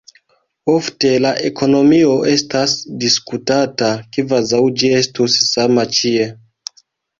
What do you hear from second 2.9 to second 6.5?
diskutata kvazaŭ ĝi estus sama ĉie.